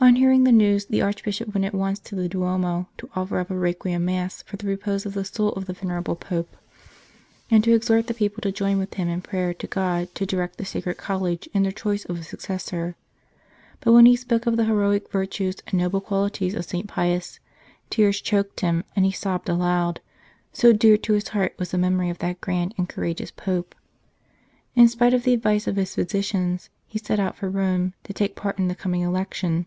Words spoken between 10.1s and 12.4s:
to direct the Sacred College in their choice of a